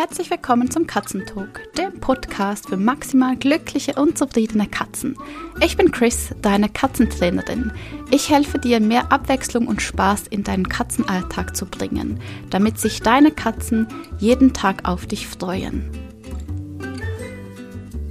Herzlich 0.00 0.30
willkommen 0.30 0.70
zum 0.70 0.86
Katzentalk, 0.86 1.74
dem 1.74 2.00
Podcast 2.00 2.70
für 2.70 2.78
maximal 2.78 3.36
glückliche 3.36 3.92
und 3.96 4.16
zufriedene 4.16 4.66
Katzen. 4.66 5.14
Ich 5.62 5.76
bin 5.76 5.92
Chris, 5.92 6.34
deine 6.40 6.70
Katzentrainerin. 6.70 7.70
Ich 8.10 8.30
helfe 8.30 8.58
dir, 8.58 8.80
mehr 8.80 9.12
Abwechslung 9.12 9.66
und 9.66 9.82
Spaß 9.82 10.28
in 10.28 10.42
deinen 10.42 10.70
Katzenalltag 10.70 11.54
zu 11.54 11.66
bringen, 11.66 12.18
damit 12.48 12.78
sich 12.78 13.02
deine 13.02 13.30
Katzen 13.30 13.88
jeden 14.16 14.54
Tag 14.54 14.88
auf 14.88 15.04
dich 15.04 15.28
freuen. 15.28 15.90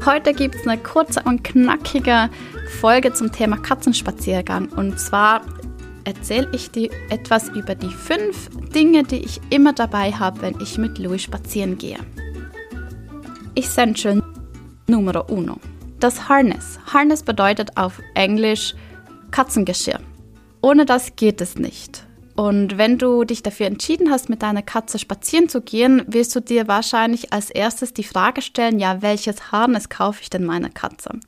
Heute 0.05 0.35
gibt 0.35 0.53
es 0.53 0.67
eine 0.67 0.79
kurze 0.79 1.23
und 1.23 1.43
knackige 1.43 2.29
Folge 2.79 3.13
zum 3.13 3.31
Thema 3.31 3.57
Katzenspaziergang. 3.57 4.67
Und 4.67 4.99
zwar 4.99 5.41
erzähle 6.03 6.49
ich 6.53 6.71
dir 6.71 6.89
etwas 7.09 7.49
über 7.49 7.75
die 7.75 7.89
fünf 7.89 8.49
Dinge, 8.73 9.03
die 9.03 9.19
ich 9.19 9.39
immer 9.49 9.73
dabei 9.73 10.11
habe, 10.11 10.41
wenn 10.41 10.59
ich 10.61 10.77
mit 10.77 10.97
Louis 10.97 11.21
spazieren 11.21 11.77
gehe. 11.77 11.99
Essential 13.55 14.23
Numero 14.87 15.25
uno. 15.33 15.57
Das 15.99 16.29
Harness. 16.29 16.79
Harness 16.93 17.23
bedeutet 17.23 17.77
auf 17.77 18.01
Englisch 18.15 18.73
Katzengeschirr. 19.31 19.99
Ohne 20.61 20.85
das 20.85 21.15
geht 21.15 21.41
es 21.41 21.57
nicht. 21.57 22.05
Und 22.35 22.77
wenn 22.77 22.97
du 22.97 23.25
dich 23.25 23.43
dafür 23.43 23.65
entschieden 23.65 24.09
hast, 24.09 24.29
mit 24.29 24.41
deiner 24.41 24.61
Katze 24.61 24.97
spazieren 24.97 25.49
zu 25.49 25.61
gehen, 25.61 26.03
wirst 26.07 26.33
du 26.35 26.39
dir 26.39 26.69
wahrscheinlich 26.69 27.33
als 27.33 27.49
erstes 27.49 27.93
die 27.93 28.05
Frage 28.05 28.41
stellen, 28.41 28.79
ja, 28.79 29.01
welches 29.01 29.51
Harness 29.51 29.89
kaufe 29.89 30.21
ich 30.21 30.29
denn 30.29 30.45
meiner 30.45 30.69
Katze? 30.69 31.19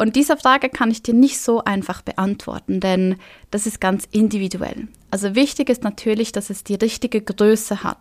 Und 0.00 0.16
diese 0.16 0.38
Frage 0.38 0.70
kann 0.70 0.90
ich 0.90 1.02
dir 1.02 1.12
nicht 1.12 1.38
so 1.38 1.62
einfach 1.62 2.00
beantworten, 2.00 2.80
denn 2.80 3.16
das 3.50 3.66
ist 3.66 3.82
ganz 3.82 4.08
individuell. 4.10 4.88
Also 5.10 5.34
wichtig 5.34 5.68
ist 5.68 5.84
natürlich, 5.84 6.32
dass 6.32 6.48
es 6.48 6.64
die 6.64 6.76
richtige 6.76 7.20
Größe 7.20 7.82
hat. 7.82 7.98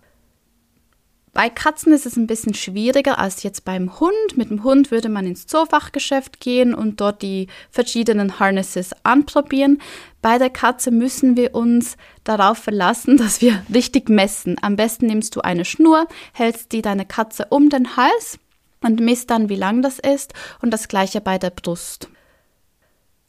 Bei 1.33 1.49
Katzen 1.49 1.91
ist 1.91 2.05
es 2.05 2.15
ein 2.15 2.25
bisschen 2.25 2.53
schwieriger 2.53 3.19
als 3.19 3.43
jetzt 3.43 3.65
beim 3.65 3.99
Hund. 3.99 4.37
Mit 4.37 4.49
dem 4.49 4.63
Hund 4.63 4.91
würde 4.91 5.09
man 5.09 5.27
ins 5.27 5.45
Zoofachgeschäft 5.45 6.39
gehen 6.39 6.73
und 6.73 7.01
dort 7.01 7.21
die 7.21 7.47
verschiedenen 7.69 8.39
Harnesses 8.39 8.91
anprobieren. 9.03 9.81
Bei 10.21 10.37
der 10.37 10.49
Katze 10.49 10.91
müssen 10.91 11.35
wir 11.35 11.53
uns 11.53 11.97
darauf 12.23 12.59
verlassen, 12.59 13.17
dass 13.17 13.41
wir 13.41 13.61
richtig 13.73 14.07
messen. 14.07 14.55
Am 14.61 14.77
besten 14.77 15.07
nimmst 15.07 15.35
du 15.35 15.41
eine 15.41 15.65
Schnur, 15.65 16.07
hältst 16.31 16.71
die 16.71 16.81
deine 16.81 17.05
Katze 17.05 17.47
um 17.49 17.69
den 17.69 17.97
Hals 17.97 18.39
und 18.81 18.99
misst 18.99 19.29
dann, 19.29 19.49
wie 19.49 19.55
lang 19.55 19.81
das 19.81 19.99
ist 19.99 20.33
und 20.61 20.71
das 20.71 20.87
gleiche 20.87 21.21
bei 21.21 21.37
der 21.37 21.49
Brust. 21.49 22.09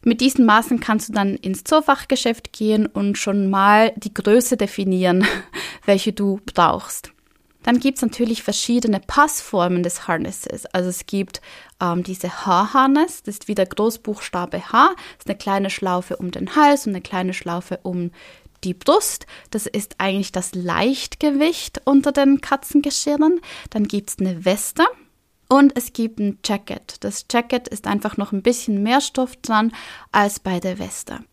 Mit 0.02 0.22
diesen 0.22 0.46
Maßen 0.46 0.80
kannst 0.80 1.10
du 1.10 1.12
dann 1.12 1.36
ins 1.36 1.64
Zoofachgeschäft 1.64 2.52
gehen 2.52 2.86
und 2.86 3.18
schon 3.18 3.50
mal 3.50 3.92
die 3.96 4.14
Größe 4.14 4.56
definieren, 4.56 5.26
welche 5.84 6.12
du 6.12 6.40
brauchst. 6.46 7.12
Dann 7.62 7.78
gibt 7.78 7.98
es 7.98 8.02
natürlich 8.02 8.42
verschiedene 8.42 9.00
Passformen 9.00 9.82
des 9.82 10.08
Harnesses. 10.08 10.64
Also 10.66 10.88
es 10.88 11.04
gibt 11.04 11.42
ähm, 11.80 12.02
diese 12.02 12.46
H-Harness, 12.46 13.22
das 13.22 13.34
ist 13.34 13.48
wie 13.48 13.54
der 13.54 13.66
Großbuchstabe 13.66 14.72
H, 14.72 14.88
das 14.88 15.26
ist 15.26 15.28
eine 15.28 15.36
kleine 15.36 15.68
Schlaufe 15.68 16.16
um 16.16 16.30
den 16.30 16.56
Hals 16.56 16.86
und 16.86 16.94
eine 16.94 17.02
kleine 17.02 17.34
Schlaufe 17.34 17.80
um 17.82 18.12
die 18.64 18.74
Brust. 18.74 19.26
Das 19.50 19.66
ist 19.66 19.96
eigentlich 19.98 20.32
das 20.32 20.54
Leichtgewicht 20.54 21.82
unter 21.84 22.12
den 22.12 22.40
Katzengeschirren. 22.40 23.40
Dann 23.68 23.86
gibt 23.88 24.10
es 24.10 24.18
eine 24.18 24.44
Weste. 24.46 24.84
Und 25.52 25.76
es 25.76 25.92
gibt 25.92 26.20
ein 26.20 26.38
Jacket. 26.44 27.02
Das 27.02 27.26
Jacket 27.28 27.66
ist 27.66 27.88
einfach 27.88 28.16
noch 28.16 28.30
ein 28.30 28.42
bisschen 28.42 28.84
mehr 28.84 29.00
Stoff 29.00 29.34
dran 29.36 29.72
als 30.12 30.38
bei 30.38 30.60
der 30.60 30.78
Weste. 30.78 31.24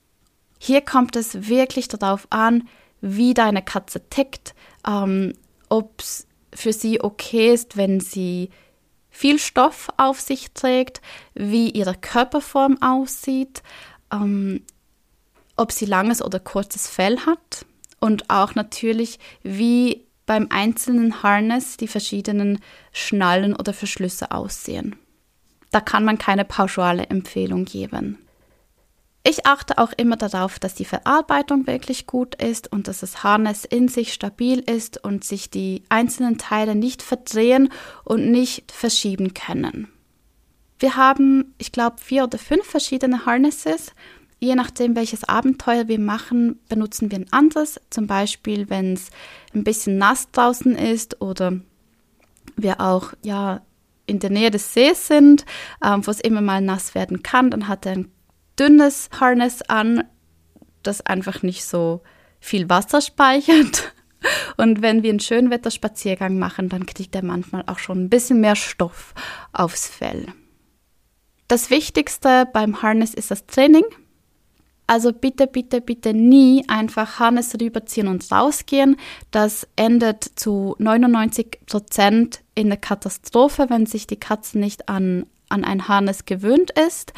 Hier 0.58 0.82
kommt 0.82 1.16
es 1.16 1.48
wirklich 1.48 1.88
darauf 1.88 2.26
an, 2.32 2.68
wie 3.00 3.36
deine 3.36 3.62
Katze 3.62 4.10
tickt, 4.10 4.56
ähm, 4.88 5.34
ob 5.70 6.02
es 6.02 6.26
für 6.52 6.74
sie 6.74 7.00
okay 7.00 7.54
ist, 7.54 7.78
wenn 7.78 8.00
sie 8.00 8.50
viel 9.12 9.38
Stoff 9.38 9.90
auf 9.98 10.20
sich 10.20 10.52
trägt, 10.52 11.00
wie 11.36 11.70
ihre 11.70 11.94
Körperform 11.94 12.82
aussieht, 12.82 13.62
ähm, 14.12 14.64
ob 15.58 15.72
sie 15.72 15.86
langes 15.86 16.24
oder 16.24 16.40
kurzes 16.40 16.88
Fell 16.88 17.20
hat 17.20 17.68
und 18.00 18.32
auch 18.32 18.56
natürlich, 18.56 19.20
wie 19.44 20.07
beim 20.28 20.48
einzelnen 20.52 21.24
Harness 21.24 21.78
die 21.78 21.88
verschiedenen 21.88 22.60
Schnallen 22.92 23.56
oder 23.56 23.74
Verschlüsse 23.74 24.30
aussehen. 24.32 24.96
Da 25.72 25.82
kann 25.82 26.06
man 26.06 26.20
keine 26.20 26.46
pauschale 26.46 27.08
Empfehlung 27.08 27.66
geben. 27.66 28.20
Ich 29.24 29.46
achte 29.46 29.78
auch 29.78 29.92
immer 29.98 30.16
darauf, 30.16 30.58
dass 30.60 30.76
die 30.76 30.86
Verarbeitung 30.86 31.68
wirklich 31.68 32.08
gut 32.08 32.42
ist 32.42 32.72
und 32.72 32.88
dass 32.88 33.02
das 33.02 33.24
Harness 33.24 33.66
in 33.66 33.90
sich 33.90 34.14
stabil 34.14 34.60
ist 34.60 35.04
und 35.04 35.26
sich 35.26 35.50
die 35.50 35.84
einzelnen 35.90 36.38
Teile 36.38 36.76
nicht 36.76 37.02
verdrehen 37.02 37.70
und 38.06 38.32
nicht 38.32 38.72
verschieben 38.72 39.34
können. 39.34 39.90
Wir 40.80 40.96
haben, 40.96 41.54
ich 41.58 41.72
glaube, 41.72 41.98
vier 42.00 42.24
oder 42.24 42.38
fünf 42.38 42.66
verschiedene 42.66 43.26
Harnesses 43.26 43.92
Je 44.40 44.56
nachdem, 44.56 44.96
welches 44.96 45.24
Abenteuer 45.24 45.88
wir 45.88 46.00
machen, 46.00 46.60
benutzen 46.70 47.10
wir 47.10 47.20
ein 47.20 47.32
anderes. 47.32 47.80
Zum 47.90 48.06
Beispiel, 48.06 48.70
wenn 48.70 48.94
es 48.94 49.10
ein 49.54 49.64
bisschen 49.64 49.98
nass 49.98 50.30
draußen 50.32 50.76
ist 50.76 51.22
oder 51.22 51.60
wir 52.56 52.80
auch 52.80 53.14
ja 53.24 53.62
in 54.06 54.20
der 54.20 54.30
Nähe 54.30 54.52
des 54.52 54.74
Sees 54.74 55.08
sind, 55.08 55.46
ähm, 55.84 56.06
wo 56.06 56.12
es 56.12 56.22
immer 56.22 56.42
mal 56.42 56.62
nass 56.62 56.96
werden 56.96 57.24
kann, 57.24 57.52
dann 57.52 57.68
hat 57.68 57.86
er 57.86 57.94
ein 57.94 58.12
dünnes 58.58 59.10
Harness 59.20 59.62
an, 59.64 60.04
das 60.84 61.06
einfach 61.06 61.44
nicht 61.44 61.66
so 61.66 62.02
viel 62.40 62.70
Wasser 62.70 63.02
speichert. 63.02 63.94
Und 64.58 64.82
wenn 64.82 65.04
wir 65.04 65.12
einen 65.12 65.20
Schönwetterspaziergang 65.20 66.40
machen, 66.40 66.70
dann 66.70 66.86
kriegt 66.86 67.16
er 67.16 67.24
manchmal 67.24 67.64
auch 67.68 67.80
schon 67.80 68.06
ein 68.06 68.10
bisschen 68.10 68.42
mehr 68.42 68.56
Stoff 68.56 69.14
aufs 69.52 69.88
Fell. 69.88 70.28
Das 71.48 71.70
Wichtigste 71.70 72.48
beim 72.52 72.82
Harness 72.82 73.14
ist 73.14 73.32
das 73.32 73.46
Training. 73.46 73.86
Also 74.88 75.12
bitte, 75.12 75.48
bitte, 75.48 75.82
bitte 75.82 76.14
nie 76.14 76.64
einfach 76.70 77.20
Harness 77.20 77.54
rüberziehen 77.60 78.08
und 78.08 78.32
rausgehen. 78.32 78.96
Das 79.32 79.68
endet 79.76 80.24
zu 80.24 80.76
99 80.80 81.60
Prozent 81.66 82.42
in 82.56 82.70
der 82.70 82.78
Katastrophe, 82.78 83.70
wenn 83.70 83.86
sich 83.86 84.08
die 84.08 84.20
Katze 84.20 84.58
nicht 84.58 84.88
an, 84.88 85.26
an 85.50 85.66
ein 85.66 85.90
Harness 85.90 86.24
gewöhnt 86.24 86.72
ist, 86.72 87.12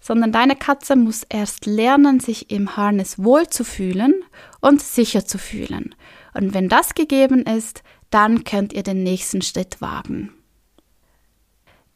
sondern 0.00 0.32
deine 0.32 0.56
Katze 0.56 0.96
muss 0.96 1.22
erst 1.28 1.66
lernen, 1.66 2.18
sich 2.18 2.50
im 2.50 2.76
Harness 2.76 3.22
wohlzufühlen 3.22 4.14
und 4.60 4.82
sicher 4.82 5.24
zu 5.24 5.38
fühlen. 5.38 5.94
Und 6.34 6.52
wenn 6.52 6.68
das 6.68 6.94
gegeben 6.94 7.42
ist, 7.42 7.84
dann 8.10 8.42
könnt 8.42 8.72
ihr 8.72 8.82
den 8.82 9.04
nächsten 9.04 9.42
Schritt 9.42 9.80
wagen. 9.80 10.32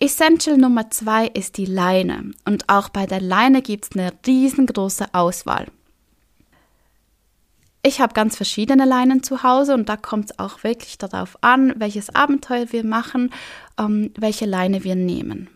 Essential 0.02 0.56
Nummer 0.56 0.90
zwei 0.90 1.28
ist 1.28 1.58
die 1.58 1.64
Leine. 1.64 2.32
Und 2.44 2.68
auch 2.68 2.88
bei 2.88 3.06
der 3.06 3.20
Leine 3.20 3.62
gibt 3.62 3.84
es 3.84 3.90
eine 3.92 4.12
riesengroße 4.26 5.14
Auswahl. 5.14 5.68
Ich 7.84 8.00
habe 8.00 8.12
ganz 8.12 8.34
verschiedene 8.34 8.84
Leinen 8.84 9.22
zu 9.22 9.44
Hause 9.44 9.74
und 9.74 9.88
da 9.88 9.96
kommt 9.96 10.32
es 10.32 10.38
auch 10.40 10.64
wirklich 10.64 10.98
darauf 10.98 11.38
an, 11.40 11.74
welches 11.76 12.12
Abenteuer 12.12 12.72
wir 12.72 12.84
machen, 12.84 13.32
ähm, 13.78 14.10
welche 14.18 14.44
Leine 14.44 14.82
wir 14.82 14.96
nehmen. 14.96 15.48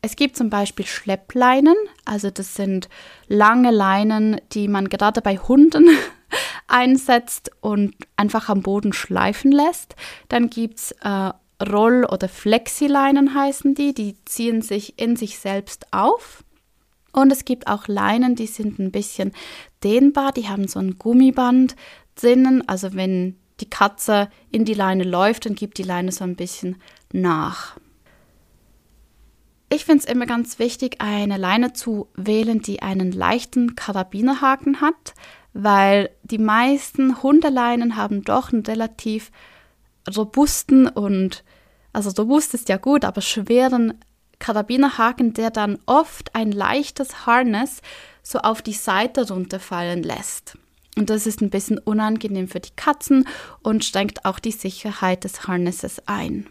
Es 0.00 0.16
gibt 0.16 0.36
zum 0.36 0.50
Beispiel 0.50 0.84
Schleppleinen, 0.84 1.76
also 2.04 2.28
das 2.28 2.56
sind 2.56 2.88
lange 3.28 3.70
Leinen, 3.70 4.40
die 4.50 4.66
man 4.66 4.88
gerade 4.88 5.22
bei 5.22 5.38
Hunden 5.38 5.88
einsetzt 6.66 7.52
und 7.60 7.94
einfach 8.16 8.48
am 8.48 8.62
Boden 8.62 8.92
schleifen 8.92 9.52
lässt. 9.52 9.94
Dann 10.26 10.50
gibt 10.50 10.78
es 10.80 10.90
äh, 11.04 11.30
Roll- 11.70 12.04
oder 12.04 12.28
Flexileinen 12.28 13.34
heißen 13.34 13.74
die, 13.74 13.94
die 13.94 14.16
ziehen 14.24 14.62
sich 14.62 14.98
in 14.98 15.16
sich 15.16 15.38
selbst 15.38 15.86
auf. 15.92 16.44
Und 17.12 17.30
es 17.30 17.44
gibt 17.44 17.66
auch 17.66 17.88
Leinen, 17.88 18.36
die 18.36 18.46
sind 18.46 18.78
ein 18.78 18.90
bisschen 18.90 19.32
dehnbar, 19.84 20.32
die 20.32 20.48
haben 20.48 20.66
so 20.66 20.78
ein 20.78 20.98
Gummiband 20.98 21.76
drinnen. 22.14 22.66
Also 22.68 22.94
wenn 22.94 23.36
die 23.60 23.68
Katze 23.68 24.28
in 24.50 24.64
die 24.64 24.74
Leine 24.74 25.04
läuft, 25.04 25.46
dann 25.46 25.54
gibt 25.54 25.78
die 25.78 25.82
Leine 25.82 26.10
so 26.10 26.24
ein 26.24 26.36
bisschen 26.36 26.76
nach. 27.12 27.76
Ich 29.68 29.86
finde 29.86 30.04
es 30.04 30.10
immer 30.10 30.26
ganz 30.26 30.58
wichtig, 30.58 30.96
eine 31.00 31.38
Leine 31.38 31.72
zu 31.72 32.08
wählen, 32.14 32.60
die 32.60 32.82
einen 32.82 33.10
leichten 33.10 33.74
Karabinerhaken 33.74 34.82
hat, 34.82 35.14
weil 35.54 36.10
die 36.24 36.38
meisten 36.38 37.22
Hundeleinen 37.22 37.96
haben 37.96 38.22
doch 38.22 38.52
einen 38.52 38.66
relativ 38.66 39.30
robusten 40.14 40.88
und, 40.88 41.44
also 41.92 42.10
robust 42.10 42.54
ist 42.54 42.68
ja 42.68 42.76
gut, 42.76 43.04
aber 43.04 43.20
schweren 43.20 43.94
Karabinerhaken, 44.38 45.34
der 45.34 45.50
dann 45.50 45.78
oft 45.86 46.34
ein 46.34 46.52
leichtes 46.52 47.26
Harness 47.26 47.80
so 48.22 48.38
auf 48.38 48.62
die 48.62 48.72
Seite 48.72 49.28
runterfallen 49.28 50.02
lässt. 50.02 50.56
Und 50.96 51.10
das 51.10 51.26
ist 51.26 51.40
ein 51.40 51.50
bisschen 51.50 51.78
unangenehm 51.78 52.48
für 52.48 52.60
die 52.60 52.74
Katzen 52.76 53.26
und 53.62 53.84
schränkt 53.84 54.24
auch 54.24 54.38
die 54.38 54.52
Sicherheit 54.52 55.24
des 55.24 55.46
Harnesses 55.46 56.02
ein. 56.06 56.48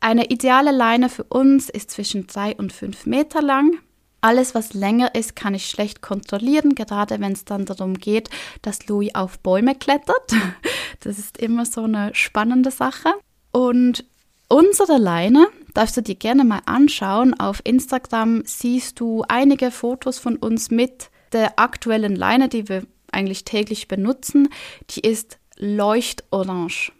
Eine 0.00 0.26
ideale 0.26 0.70
Leine 0.70 1.08
für 1.08 1.24
uns 1.24 1.68
ist 1.68 1.90
zwischen 1.90 2.26
drei 2.26 2.54
und 2.54 2.72
fünf 2.72 3.06
Meter 3.06 3.42
lang. 3.42 3.78
Alles, 4.20 4.54
was 4.54 4.74
länger 4.74 5.14
ist, 5.14 5.34
kann 5.34 5.54
ich 5.54 5.66
schlecht 5.66 6.02
kontrollieren, 6.02 6.74
gerade 6.74 7.20
wenn 7.20 7.32
es 7.32 7.44
dann 7.44 7.64
darum 7.64 7.94
geht, 7.94 8.30
dass 8.62 8.86
Louis 8.86 9.14
auf 9.14 9.38
Bäume 9.40 9.74
klettert. 9.74 10.32
Das 11.00 11.18
ist 11.18 11.36
immer 11.36 11.66
so 11.66 11.84
eine 11.84 12.14
spannende 12.14 12.70
Sache. 12.70 13.12
Und 13.52 14.04
unsere 14.48 14.98
Leine 14.98 15.48
darfst 15.74 15.96
du 15.96 16.02
dir 16.02 16.14
gerne 16.14 16.44
mal 16.44 16.60
anschauen. 16.66 17.38
Auf 17.38 17.60
Instagram 17.64 18.42
siehst 18.44 19.00
du 19.00 19.24
einige 19.28 19.70
Fotos 19.70 20.18
von 20.18 20.36
uns 20.36 20.70
mit 20.70 21.10
der 21.32 21.58
aktuellen 21.58 22.16
Leine, 22.16 22.48
die 22.48 22.68
wir 22.68 22.82
eigentlich 23.12 23.44
täglich 23.44 23.88
benutzen. 23.88 24.48
Die 24.90 25.00
ist 25.00 25.38
leuchtorange. 25.56 26.92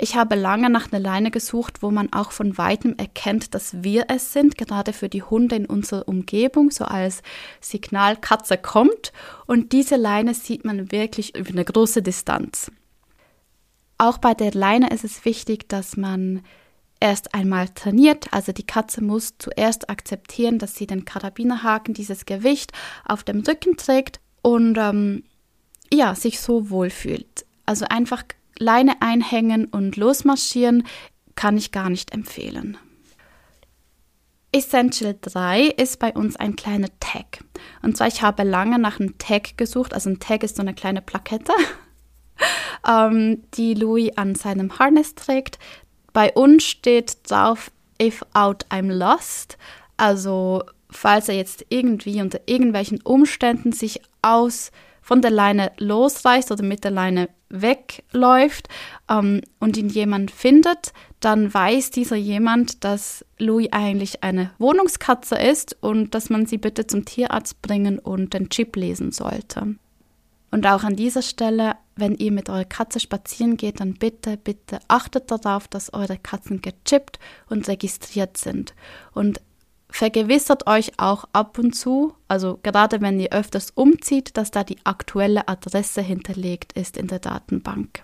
Ich 0.00 0.14
habe 0.14 0.36
lange 0.36 0.70
nach 0.70 0.92
einer 0.92 1.00
Leine 1.00 1.32
gesucht, 1.32 1.82
wo 1.82 1.90
man 1.90 2.12
auch 2.12 2.30
von 2.30 2.56
weitem 2.56 2.94
erkennt, 2.98 3.52
dass 3.52 3.82
wir 3.82 4.04
es 4.08 4.32
sind, 4.32 4.56
gerade 4.56 4.92
für 4.92 5.08
die 5.08 5.24
Hunde 5.24 5.56
in 5.56 5.66
unserer 5.66 6.06
Umgebung, 6.06 6.70
so 6.70 6.84
als 6.84 7.22
Signal 7.60 8.16
Katze 8.16 8.58
kommt. 8.58 9.12
Und 9.46 9.72
diese 9.72 9.96
Leine 9.96 10.34
sieht 10.34 10.64
man 10.64 10.92
wirklich 10.92 11.36
über 11.36 11.50
eine 11.50 11.64
große 11.64 12.00
Distanz. 12.00 12.70
Auch 13.98 14.18
bei 14.18 14.34
der 14.34 14.52
Leine 14.52 14.90
ist 14.90 15.04
es 15.04 15.24
wichtig, 15.24 15.68
dass 15.68 15.96
man 15.96 16.42
erst 17.00 17.34
einmal 17.34 17.68
trainiert. 17.68 18.32
Also 18.32 18.52
die 18.52 18.66
Katze 18.66 19.02
muss 19.02 19.34
zuerst 19.38 19.90
akzeptieren, 19.90 20.58
dass 20.58 20.76
sie 20.76 20.86
den 20.86 21.04
Karabinerhaken, 21.04 21.94
dieses 21.94 22.26
Gewicht 22.26 22.72
auf 23.04 23.24
dem 23.24 23.40
Rücken 23.40 23.76
trägt 23.76 24.20
und 24.42 24.78
ähm, 24.78 25.24
ja, 25.92 26.14
sich 26.14 26.40
so 26.40 26.70
wohlfühlt. 26.70 27.44
Also 27.66 27.86
einfach 27.88 28.24
Leine 28.58 29.00
einhängen 29.00 29.66
und 29.66 29.96
losmarschieren 29.96 30.86
kann 31.34 31.56
ich 31.56 31.72
gar 31.72 31.90
nicht 31.90 32.12
empfehlen. 32.12 32.76
Essential 34.50 35.16
3 35.20 35.66
ist 35.66 35.98
bei 35.98 36.12
uns 36.12 36.36
ein 36.36 36.56
kleiner 36.56 36.88
Tag. 37.00 37.44
Und 37.82 37.96
zwar, 37.96 38.08
ich 38.08 38.22
habe 38.22 38.44
lange 38.44 38.78
nach 38.78 38.98
einem 38.98 39.18
Tag 39.18 39.58
gesucht. 39.58 39.92
Also 39.92 40.08
ein 40.08 40.20
Tag 40.20 40.42
ist 40.42 40.56
so 40.56 40.62
eine 40.62 40.74
kleine 40.74 41.02
Plakette, 41.02 41.52
ähm, 42.88 43.42
die 43.54 43.74
Louis 43.74 44.10
an 44.16 44.34
seinem 44.34 44.78
Harness 44.78 45.14
trägt. 45.14 45.58
Bei 46.12 46.32
uns 46.32 46.64
steht 46.64 47.30
drauf, 47.30 47.70
if 48.00 48.24
out 48.32 48.64
I'm 48.70 48.92
lost. 48.92 49.58
Also 49.96 50.62
falls 50.90 51.28
er 51.28 51.36
jetzt 51.36 51.66
irgendwie 51.68 52.20
unter 52.20 52.40
irgendwelchen 52.46 53.00
Umständen 53.02 53.72
sich 53.72 54.00
aus 54.22 54.70
von 55.02 55.22
der 55.22 55.30
Leine 55.30 55.72
losreißt 55.78 56.50
oder 56.52 56.62
mit 56.62 56.84
der 56.84 56.90
Leine 56.90 57.28
wegläuft 57.48 58.68
ähm, 59.08 59.40
und 59.58 59.76
ihn 59.76 59.88
jemand 59.88 60.30
findet, 60.30 60.92
dann 61.20 61.52
weiß 61.52 61.90
dieser 61.90 62.16
jemand, 62.16 62.84
dass 62.84 63.24
Louis 63.38 63.68
eigentlich 63.72 64.22
eine 64.22 64.50
Wohnungskatze 64.58 65.36
ist 65.36 65.76
und 65.80 66.14
dass 66.14 66.28
man 66.28 66.46
sie 66.46 66.58
bitte 66.58 66.86
zum 66.86 67.04
Tierarzt 67.04 67.62
bringen 67.62 67.98
und 67.98 68.34
den 68.34 68.50
Chip 68.50 68.76
lesen 68.76 69.10
sollte. 69.12 69.76
Und 70.50 70.66
auch 70.66 70.84
an 70.84 70.96
dieser 70.96 71.22
Stelle, 71.22 71.76
wenn 71.98 72.14
ihr 72.14 72.32
mit 72.32 72.48
eurer 72.48 72.64
Katze 72.64 73.00
spazieren 73.00 73.56
geht, 73.56 73.80
dann 73.80 73.94
bitte, 73.94 74.36
bitte 74.36 74.78
achtet 74.88 75.30
darauf, 75.30 75.68
dass 75.68 75.92
eure 75.92 76.18
Katzen 76.18 76.62
gechippt 76.62 77.18
und 77.48 77.68
registriert 77.68 78.36
sind. 78.36 78.74
Und 79.12 79.40
vergewissert 79.90 80.66
euch 80.66 80.92
auch 80.98 81.24
ab 81.32 81.58
und 81.58 81.74
zu, 81.74 82.14
also 82.28 82.58
gerade 82.62 83.00
wenn 83.00 83.20
ihr 83.20 83.32
öfters 83.32 83.70
umzieht, 83.70 84.36
dass 84.36 84.50
da 84.50 84.64
die 84.64 84.78
aktuelle 84.84 85.48
Adresse 85.48 86.02
hinterlegt 86.02 86.72
ist 86.74 86.96
in 86.96 87.06
der 87.06 87.18
Datenbank. 87.18 88.02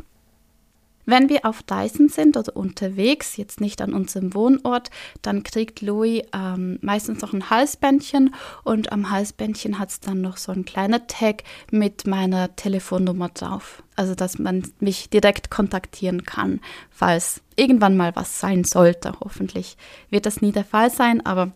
Wenn 1.07 1.29
wir 1.29 1.45
auf 1.45 1.63
Dyson 1.63 2.09
sind 2.09 2.37
oder 2.37 2.57
unterwegs, 2.57 3.37
jetzt 3.37 3.61
nicht 3.61 3.83
an 3.83 3.93
unserem 3.93 4.35
Wohnort, 4.35 4.91
dann 5.23 5.43
kriegt 5.43 5.83
Louis 5.83 6.23
ähm, 6.33 6.79
meistens 6.83 7.21
noch 7.21 7.33
ein 7.33 7.51
Halsbändchen 7.51 8.35
und 8.63 8.93
am 8.93 9.11
Halsbändchen 9.11 9.79
hat 9.79 9.91
es 9.91 10.01
dann 10.01 10.21
noch 10.21 10.37
so 10.37 10.53
ein 10.53 10.65
kleiner 10.65 11.07
Tag 11.07 11.45
mit 11.71 12.07
meiner 12.07 12.57
Telefonnummer 12.57 13.29
drauf. 13.29 13.83
Also 13.97 14.15
dass 14.15 14.39
man 14.39 14.73
mich 14.81 15.11
direkt 15.11 15.51
kontaktieren 15.51 16.25
kann, 16.25 16.61
falls 16.91 17.43
irgendwann 17.57 17.97
mal 17.97 18.17
was 18.17 18.41
sein 18.41 18.65
sollte. 18.65 19.15
Hoffentlich 19.21 19.77
wird 20.11 20.27
das 20.27 20.41
nie 20.41 20.53
der 20.53 20.65
Fall 20.65 20.91
sein, 20.91 21.25
aber 21.25 21.53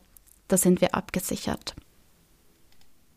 da 0.47 0.57
sind 0.57 0.81
wir 0.81 0.95
abgesichert. 0.95 1.75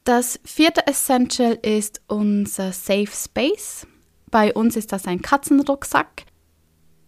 Das 0.03 0.39
vierte 0.43 0.87
Essential 0.87 1.53
ist 1.61 2.01
unser 2.07 2.73
Safe 2.73 3.11
Space. 3.13 3.85
Bei 4.31 4.53
uns 4.53 4.77
ist 4.77 4.93
das 4.93 5.05
ein 5.05 5.21
Katzenrucksack. 5.21 6.23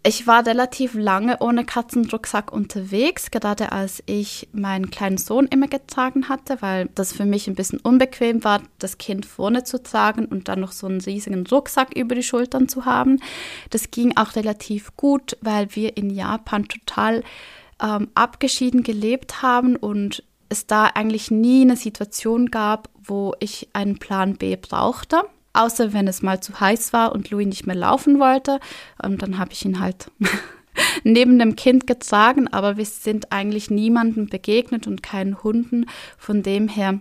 Ich 0.05 0.27
war 0.27 0.45
relativ 0.45 0.95
lange 0.95 1.39
ohne 1.39 1.63
Katzenrucksack 1.63 2.51
unterwegs, 2.51 3.31
gerade 3.31 3.71
als 3.71 4.03
ich 4.05 4.49
meinen 4.51 4.91
kleinen 4.91 5.17
Sohn 5.17 5.47
immer 5.47 5.69
getragen 5.69 6.27
hatte, 6.27 6.61
weil 6.61 6.89
das 6.93 7.13
für 7.13 7.23
mich 7.23 7.47
ein 7.47 7.55
bisschen 7.55 7.79
unbequem 7.79 8.43
war, 8.43 8.61
das 8.79 8.97
Kind 8.97 9.25
vorne 9.25 9.63
zu 9.63 9.81
tragen 9.81 10.25
und 10.25 10.49
dann 10.49 10.59
noch 10.59 10.73
so 10.73 10.87
einen 10.87 10.99
riesigen 10.99 11.47
Rucksack 11.47 11.95
über 11.95 12.15
die 12.15 12.23
Schultern 12.23 12.67
zu 12.67 12.83
haben. 12.83 13.21
Das 13.69 13.91
ging 13.91 14.17
auch 14.17 14.35
relativ 14.35 14.93
gut, 14.97 15.37
weil 15.39 15.73
wir 15.73 15.95
in 15.95 16.09
Japan 16.09 16.67
total 16.67 17.23
ähm, 17.81 18.09
abgeschieden 18.13 18.83
gelebt 18.83 19.41
haben 19.41 19.77
und 19.77 20.21
es 20.49 20.67
da 20.67 20.87
eigentlich 20.87 21.31
nie 21.31 21.61
eine 21.61 21.77
Situation 21.77 22.51
gab, 22.51 22.89
wo 23.01 23.35
ich 23.39 23.69
einen 23.71 23.99
Plan 23.99 24.35
B 24.35 24.57
brauchte. 24.57 25.21
Außer 25.53 25.93
wenn 25.93 26.07
es 26.07 26.21
mal 26.21 26.41
zu 26.41 26.59
heiß 26.59 26.93
war 26.93 27.13
und 27.13 27.29
Louis 27.29 27.47
nicht 27.47 27.67
mehr 27.67 27.75
laufen 27.75 28.19
wollte. 28.19 28.59
Und 29.01 29.21
dann 29.21 29.37
habe 29.37 29.53
ich 29.53 29.63
ihn 29.65 29.79
halt 29.79 30.11
neben 31.03 31.37
dem 31.39 31.55
Kind 31.55 31.87
getragen. 31.87 32.47
Aber 32.47 32.77
wir 32.77 32.85
sind 32.85 33.31
eigentlich 33.31 33.69
niemandem 33.69 34.27
begegnet 34.27 34.87
und 34.87 35.03
keinen 35.03 35.43
Hunden. 35.43 35.85
Von 36.17 36.43
dem 36.43 36.67
her 36.67 36.99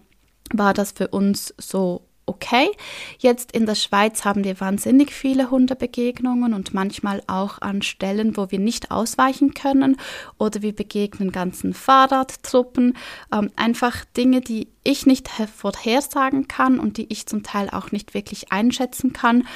war 0.52 0.74
das 0.74 0.92
für 0.92 1.08
uns 1.08 1.54
so 1.58 2.02
okay. 2.32 2.70
Jetzt 3.18 3.52
in 3.52 3.66
der 3.66 3.74
Schweiz 3.74 4.24
haben 4.24 4.44
wir 4.44 4.58
wahnsinnig 4.58 5.12
viele 5.12 5.50
Hundebegegnungen 5.50 6.54
und 6.54 6.72
manchmal 6.72 7.22
auch 7.26 7.60
an 7.60 7.82
Stellen, 7.82 8.36
wo 8.36 8.50
wir 8.50 8.58
nicht 8.58 8.90
ausweichen 8.90 9.52
können 9.52 9.96
oder 10.38 10.62
wir 10.62 10.74
begegnen 10.74 11.30
ganzen 11.30 11.74
Fahrradtruppen. 11.74 12.96
Ähm, 13.32 13.50
einfach 13.56 14.04
Dinge, 14.16 14.40
die 14.40 14.68
ich 14.82 15.04
nicht 15.04 15.28
vorhersagen 15.28 16.48
kann 16.48 16.78
und 16.80 16.96
die 16.96 17.12
ich 17.12 17.26
zum 17.26 17.42
Teil 17.42 17.68
auch 17.70 17.92
nicht 17.92 18.14
wirklich 18.14 18.50
einschätzen 18.50 19.12
kann. 19.12 19.46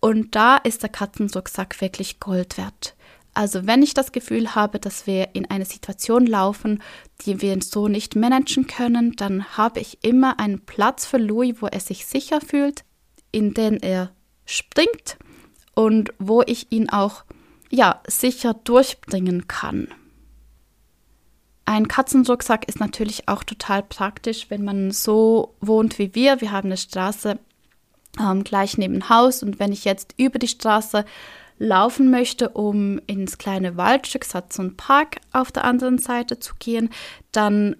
Und 0.00 0.34
da 0.34 0.56
ist 0.56 0.82
der 0.82 0.90
Katzenrucksack 0.90 1.80
wirklich 1.80 2.20
Gold 2.20 2.58
wert. 2.58 2.95
Also 3.36 3.66
wenn 3.66 3.82
ich 3.82 3.92
das 3.92 4.12
Gefühl 4.12 4.54
habe, 4.54 4.78
dass 4.80 5.06
wir 5.06 5.34
in 5.34 5.50
eine 5.50 5.66
Situation 5.66 6.26
laufen, 6.26 6.82
die 7.26 7.42
wir 7.42 7.60
so 7.60 7.86
nicht 7.86 8.16
managen 8.16 8.66
können, 8.66 9.12
dann 9.12 9.44
habe 9.58 9.78
ich 9.80 10.02
immer 10.02 10.40
einen 10.40 10.64
Platz 10.64 11.04
für 11.04 11.18
Louis, 11.18 11.56
wo 11.60 11.66
er 11.66 11.80
sich 11.80 12.06
sicher 12.06 12.40
fühlt, 12.40 12.82
in 13.32 13.52
den 13.52 13.76
er 13.76 14.10
springt 14.46 15.18
und 15.74 16.14
wo 16.18 16.40
ich 16.46 16.72
ihn 16.72 16.88
auch 16.88 17.24
ja, 17.68 18.00
sicher 18.06 18.54
durchbringen 18.54 19.46
kann. 19.46 19.88
Ein 21.66 21.88
Katzenrucksack 21.88 22.66
ist 22.66 22.80
natürlich 22.80 23.28
auch 23.28 23.44
total 23.44 23.82
praktisch, 23.82 24.48
wenn 24.48 24.64
man 24.64 24.92
so 24.92 25.54
wohnt 25.60 25.98
wie 25.98 26.14
wir. 26.14 26.40
Wir 26.40 26.52
haben 26.52 26.68
eine 26.68 26.78
Straße 26.78 27.38
ähm, 28.18 28.44
gleich 28.44 28.78
neben 28.78 29.10
Haus 29.10 29.42
und 29.42 29.58
wenn 29.58 29.72
ich 29.72 29.84
jetzt 29.84 30.14
über 30.16 30.38
die 30.38 30.48
Straße 30.48 31.04
laufen 31.58 32.10
möchte, 32.10 32.50
um 32.50 33.00
ins 33.06 33.38
kleine 33.38 33.76
Waldstück, 33.76 34.24
es 34.24 34.34
hat 34.34 34.52
so 34.52 34.62
einen 34.62 34.76
Park 34.76 35.16
auf 35.32 35.52
der 35.52 35.64
anderen 35.64 35.98
Seite 35.98 36.38
zu 36.38 36.54
gehen, 36.58 36.90
dann 37.32 37.76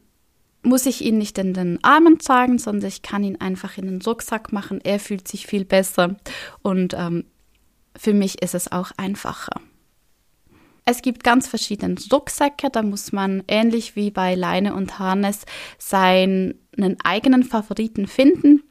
muss 0.63 0.87
ich 0.87 1.03
ihn 1.03 1.19
nicht 1.19 1.39
in 1.39 1.55
den 1.55 1.83
Armen 1.85 2.19
tragen, 2.19 2.59
sondern 2.59 2.89
ich 2.89 3.03
kann 3.03 3.23
ihn 3.23 3.41
einfach 3.41 3.79
in 3.79 3.87
den 3.87 4.03
Rucksack 4.03 4.53
machen. 4.53 4.81
Er 4.83 4.99
fühlt 4.99 5.29
sich 5.29 5.47
viel 5.47 5.65
besser 5.65 6.17
und 6.63 6.95
ähm, 6.95 7.25
für 7.97 8.13
mich 8.13 8.43
ist 8.43 8.55
es 8.55 8.71
auch 8.73 8.91
einfacher. 8.97 9.61
Es 10.85 11.03
gibt 11.03 11.25
ganz 11.25 11.49
verschiedene 11.49 11.97
Rucksäcke, 12.13 12.71
da 12.71 12.83
muss 12.83 13.11
man 13.11 13.43
ähnlich 13.49 13.97
wie 13.97 14.11
bei 14.11 14.35
Leine 14.35 14.75
und 14.75 14.99
Harness 14.99 15.45
seinen 15.79 16.55
eigenen 17.03 17.43
Favoriten 17.43 18.07
finden. 18.07 18.63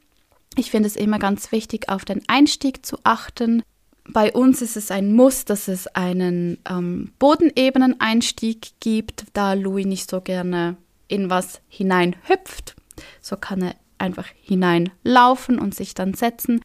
Ich 0.58 0.72
finde 0.72 0.88
es 0.88 0.96
immer 0.96 1.20
ganz 1.20 1.52
wichtig, 1.52 1.90
auf 1.90 2.06
den 2.06 2.22
Einstieg 2.28 2.86
zu 2.86 2.98
achten. 3.04 3.64
Bei 4.08 4.32
uns 4.32 4.62
ist 4.62 4.78
es 4.78 4.92
ein 4.92 5.14
Muss, 5.14 5.46
dass 5.46 5.68
es 5.68 5.88
einen 5.88 6.60
ähm, 6.70 7.12
Bodenebenen-Einstieg 7.18 8.80
gibt, 8.80 9.26
da 9.34 9.54
Louis 9.54 9.86
nicht 9.86 10.10
so 10.10 10.22
gerne 10.22 10.78
in 11.08 11.30
was 11.30 11.62
hineinhüpft. 11.68 12.76
So 13.22 13.36
kann 13.36 13.62
er 13.62 13.76
einfach 13.98 14.28
hineinlaufen 14.42 15.60
und 15.60 15.74
sich 15.74 15.94
dann 15.96 16.14
setzen. 16.14 16.62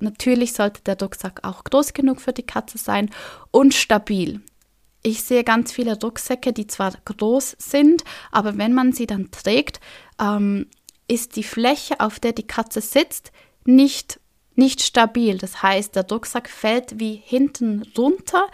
Natürlich 0.00 0.52
sollte 0.52 0.82
der 0.82 0.98
Rucksack 1.00 1.40
auch 1.42 1.64
groß 1.64 1.94
genug 1.94 2.20
für 2.20 2.32
die 2.32 2.42
Katze 2.42 2.78
sein 2.78 3.10
und 3.50 3.72
stabil. 3.72 4.42
Ich 5.02 5.22
sehe 5.22 5.44
ganz 5.44 5.72
viele 5.72 5.98
Rucksäcke, 5.98 6.52
die 6.52 6.66
zwar 6.66 6.92
groß 7.04 7.56
sind, 7.58 8.02
aber 8.32 8.58
wenn 8.58 8.74
man 8.74 8.92
sie 8.92 9.06
dann 9.06 9.30
trägt, 9.30 9.80
ähm, 10.20 10.66
ist 11.08 11.36
die 11.36 11.44
Fläche, 11.44 12.00
auf 12.00 12.18
der 12.18 12.32
die 12.32 12.46
Katze 12.46 12.80
sitzt, 12.80 13.32
nicht 13.64 14.20
nicht 14.56 14.82
stabil. 14.82 15.38
Das 15.38 15.62
heißt, 15.62 15.96
der 15.96 16.06
Rucksack 16.08 16.48
fällt 16.48 16.98
wie 16.98 17.20
hinten 17.24 17.82
runter 17.96 18.46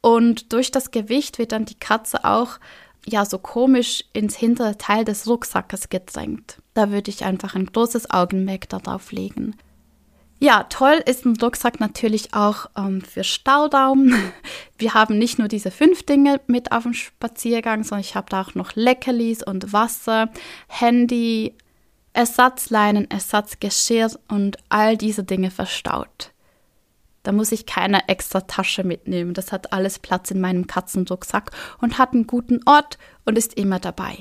und 0.00 0.52
durch 0.52 0.70
das 0.70 0.90
Gewicht 0.90 1.38
wird 1.38 1.52
dann 1.52 1.64
die 1.64 1.78
Katze 1.78 2.24
auch 2.24 2.58
ja 3.06 3.24
so 3.24 3.38
komisch 3.38 4.04
ins 4.12 4.36
hintere 4.36 4.76
Teil 4.78 5.04
des 5.04 5.26
Rucksackes 5.26 5.88
gedrängt. 5.88 6.58
Da 6.74 6.90
würde 6.90 7.10
ich 7.10 7.24
einfach 7.24 7.54
ein 7.54 7.66
großes 7.66 8.10
Augenmerk 8.10 8.68
darauf 8.68 9.12
legen. 9.12 9.56
Ja, 10.40 10.64
toll 10.64 11.00
ist 11.06 11.24
ein 11.24 11.36
Rucksack 11.40 11.80
natürlich 11.80 12.34
auch 12.34 12.66
ähm, 12.76 13.00
für 13.00 13.24
Staudaum. 13.24 14.12
Wir 14.78 14.92
haben 14.92 15.16
nicht 15.16 15.38
nur 15.38 15.48
diese 15.48 15.70
fünf 15.70 16.02
Dinge 16.02 16.40
mit 16.48 16.72
auf 16.72 16.82
dem 16.82 16.92
Spaziergang, 16.92 17.82
sondern 17.82 18.00
ich 18.00 18.14
habe 18.14 18.26
da 18.28 18.42
auch 18.42 18.54
noch 18.54 18.74
Leckerlis 18.74 19.42
und 19.42 19.72
Wasser, 19.72 20.28
Handy, 20.66 21.54
Ersatzleinen, 22.14 23.10
Ersatzgeschirr 23.10 24.10
und 24.28 24.56
all 24.70 24.96
diese 24.96 25.24
Dinge 25.24 25.50
verstaut. 25.50 26.30
Da 27.24 27.32
muss 27.32 27.52
ich 27.52 27.66
keine 27.66 28.08
extra 28.08 28.42
Tasche 28.42 28.84
mitnehmen. 28.84 29.34
Das 29.34 29.50
hat 29.50 29.72
alles 29.72 29.98
Platz 29.98 30.30
in 30.30 30.40
meinem 30.40 30.66
Katzenrucksack 30.66 31.50
und 31.80 31.98
hat 31.98 32.12
einen 32.12 32.26
guten 32.26 32.60
Ort 32.66 32.98
und 33.24 33.36
ist 33.36 33.54
immer 33.54 33.80
dabei. 33.80 34.18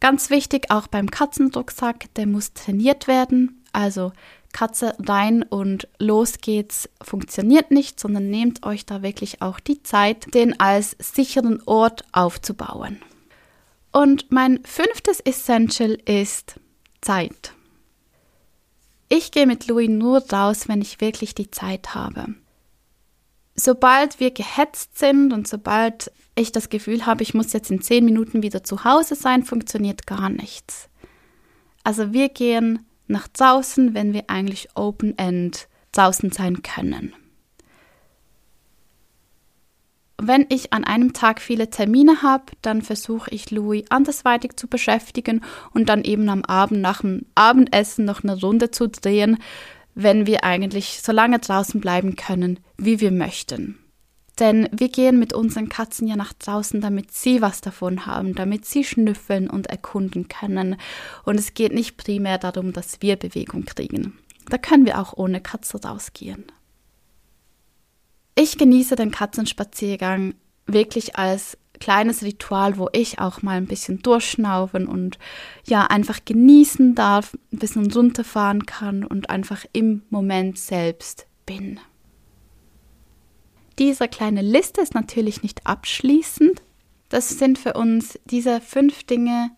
Ganz 0.00 0.30
wichtig 0.30 0.70
auch 0.70 0.86
beim 0.86 1.10
Katzenrucksack, 1.10 2.14
der 2.14 2.26
muss 2.26 2.52
trainiert 2.52 3.08
werden. 3.08 3.64
Also 3.72 4.12
Katze 4.52 4.94
rein 4.98 5.42
und 5.42 5.88
los 5.98 6.38
geht's 6.40 6.88
funktioniert 7.02 7.70
nicht, 7.70 7.98
sondern 7.98 8.30
nehmt 8.30 8.64
euch 8.64 8.86
da 8.86 9.02
wirklich 9.02 9.42
auch 9.42 9.58
die 9.58 9.82
Zeit, 9.82 10.32
den 10.34 10.60
als 10.60 10.96
sicheren 10.98 11.62
Ort 11.66 12.04
aufzubauen. 12.12 13.00
Und 13.92 14.30
mein 14.30 14.60
fünftes 14.64 15.20
Essential 15.20 15.98
ist 16.04 16.60
Zeit. 17.06 17.52
Ich 19.08 19.30
gehe 19.30 19.46
mit 19.46 19.68
Louis 19.68 19.88
nur 19.88 20.28
raus, 20.32 20.66
wenn 20.66 20.82
ich 20.82 21.00
wirklich 21.00 21.36
die 21.36 21.52
Zeit 21.52 21.94
habe. 21.94 22.34
Sobald 23.54 24.18
wir 24.18 24.32
gehetzt 24.32 24.98
sind 24.98 25.32
und 25.32 25.46
sobald 25.46 26.10
ich 26.34 26.50
das 26.50 26.68
Gefühl 26.68 27.06
habe, 27.06 27.22
ich 27.22 27.32
muss 27.32 27.52
jetzt 27.52 27.70
in 27.70 27.80
zehn 27.80 28.04
Minuten 28.04 28.42
wieder 28.42 28.64
zu 28.64 28.82
Hause 28.82 29.14
sein, 29.14 29.44
funktioniert 29.44 30.08
gar 30.08 30.28
nichts. 30.28 30.88
Also 31.84 32.12
wir 32.12 32.28
gehen 32.28 32.84
nach 33.06 33.28
draußen, 33.28 33.94
wenn 33.94 34.12
wir 34.12 34.24
eigentlich 34.26 34.70
Open-End 34.74 35.68
draußen 35.92 36.32
sein 36.32 36.62
können. 36.62 37.14
Wenn 40.20 40.46
ich 40.48 40.72
an 40.72 40.84
einem 40.84 41.12
Tag 41.12 41.42
viele 41.42 41.68
Termine 41.68 42.22
habe, 42.22 42.44
dann 42.62 42.80
versuche 42.80 43.30
ich 43.30 43.50
Louis 43.50 43.84
andersweitig 43.90 44.56
zu 44.56 44.66
beschäftigen 44.66 45.42
und 45.74 45.88
dann 45.88 46.04
eben 46.04 46.28
am 46.30 46.42
Abend 46.42 46.80
nach 46.80 47.02
dem 47.02 47.26
Abendessen 47.34 48.06
noch 48.06 48.22
eine 48.22 48.40
Runde 48.40 48.70
zu 48.70 48.88
drehen, 48.88 49.38
wenn 49.94 50.26
wir 50.26 50.44
eigentlich 50.44 51.00
so 51.02 51.12
lange 51.12 51.38
draußen 51.38 51.80
bleiben 51.80 52.16
können, 52.16 52.60
wie 52.78 53.00
wir 53.00 53.10
möchten. 53.10 53.78
Denn 54.38 54.68
wir 54.70 54.90
gehen 54.90 55.18
mit 55.18 55.32
unseren 55.32 55.68
Katzen 55.68 56.06
ja 56.06 56.16
nach 56.16 56.34
draußen, 56.34 56.80
damit 56.80 57.12
sie 57.12 57.40
was 57.40 57.62
davon 57.62 58.04
haben, 58.04 58.34
damit 58.34 58.66
sie 58.66 58.84
schnüffeln 58.84 59.48
und 59.48 59.68
erkunden 59.68 60.28
können. 60.28 60.76
Und 61.24 61.38
es 61.38 61.54
geht 61.54 61.72
nicht 61.72 61.96
primär 61.96 62.36
darum, 62.36 62.72
dass 62.72 63.00
wir 63.00 63.16
Bewegung 63.16 63.64
kriegen. 63.64 64.18
Da 64.50 64.58
können 64.58 64.84
wir 64.84 65.00
auch 65.00 65.14
ohne 65.16 65.40
Katze 65.40 65.82
rausgehen. 65.82 66.44
Ich 68.38 68.58
genieße 68.58 68.96
den 68.96 69.10
Katzenspaziergang 69.10 70.34
wirklich 70.66 71.16
als 71.16 71.56
kleines 71.80 72.22
Ritual, 72.22 72.76
wo 72.76 72.88
ich 72.92 73.18
auch 73.18 73.40
mal 73.40 73.56
ein 73.56 73.66
bisschen 73.66 74.02
durchschnaufen 74.02 74.86
und 74.86 75.18
ja 75.64 75.86
einfach 75.86 76.20
genießen 76.24 76.94
darf, 76.94 77.34
ein 77.50 77.58
bisschen 77.58 77.90
runterfahren 77.90 78.66
kann 78.66 79.04
und 79.04 79.30
einfach 79.30 79.64
im 79.72 80.02
Moment 80.10 80.58
selbst 80.58 81.26
bin. 81.46 81.80
Diese 83.78 84.06
kleine 84.06 84.42
Liste 84.42 84.82
ist 84.82 84.94
natürlich 84.94 85.42
nicht 85.42 85.66
abschließend. 85.66 86.62
Das 87.08 87.30
sind 87.38 87.58
für 87.58 87.72
uns 87.72 88.18
diese 88.26 88.60
fünf 88.60 89.04
Dinge, 89.04 89.50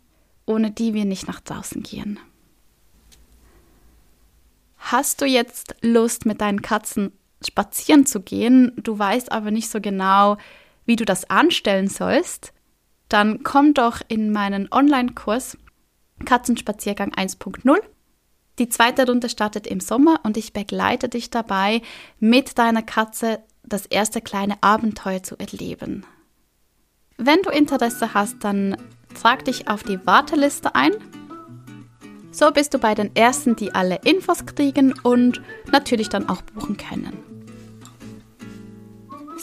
ohne 0.47 0.71
die 0.71 0.95
wir 0.95 1.05
nicht 1.05 1.27
nach 1.27 1.41
draußen 1.41 1.83
gehen. 1.83 2.21
Hast 4.77 5.21
du 5.21 5.25
jetzt 5.25 5.75
Lust, 5.83 6.27
mit 6.27 6.41
deinen 6.41 6.63
Katzen 6.63 7.13
spazieren 7.47 8.07
zu 8.07 8.21
gehen, 8.21 8.73
du 8.77 8.99
weißt 8.99 9.33
aber 9.33 9.51
nicht 9.51 9.71
so 9.71 9.81
genau, 9.81 10.37
wie 10.85 10.97
du 10.97 11.05
das 11.05 11.29
anstellen 11.31 11.89
sollst, 11.89 12.53
dann 13.09 13.43
komm 13.43 13.75
doch 13.75 14.01
in 14.09 14.33
meinen 14.33 14.69
Online-Kurs 14.71 15.57
Katzenspaziergang 16.25 17.13
1.0. 17.13 17.77
Die 18.59 18.69
zweite 18.69 19.07
Runde 19.07 19.29
startet 19.29 19.67
im 19.67 19.81
Sommer 19.81 20.21
und 20.25 20.37
ich 20.37 20.53
begleite 20.53 21.09
dich 21.09 21.31
dabei, 21.31 21.81
mit 22.19 22.59
deiner 22.59 22.83
Katze 22.83 23.41
das 23.63 23.87
erste 23.87 24.21
kleine 24.21 24.61
Abenteuer 24.63 25.23
zu 25.23 25.37
erleben. 25.39 26.05
Wenn 27.19 27.43
du 27.43 27.51
Interesse 27.51 28.15
hast, 28.15 28.37
dann 28.41 28.77
trag 29.21 29.45
dich 29.45 29.69
auf 29.69 29.83
die 29.83 30.05
Warteliste 30.07 30.75
ein. 30.75 30.93
So 32.31 32.51
bist 32.51 32.75
du 32.75 32.79
bei 32.79 32.95
den 32.95 33.15
ersten, 33.17 33.57
die 33.57 33.75
alle 33.75 34.01
Infos 34.05 34.47
kriegen 34.47 34.95
und 35.03 35.41
natürlich 35.71 36.09
dann 36.09 36.29
auch 36.29 36.43
buchen 36.43 36.77
können. 36.77 37.28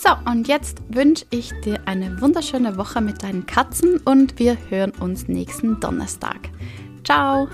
So, 0.05 0.11
und 0.31 0.47
jetzt 0.47 0.83
wünsche 0.89 1.25
ich 1.31 1.51
dir 1.61 1.79
eine 1.87 2.21
wunderschöne 2.21 2.77
Woche 2.77 3.01
mit 3.01 3.23
deinen 3.23 3.47
Katzen 3.47 3.97
und 4.05 4.37
wir 4.37 4.55
hören 4.69 4.91
uns 4.99 5.27
nächsten 5.27 5.79
Donnerstag. 5.79 6.51
Ciao! 7.03 7.47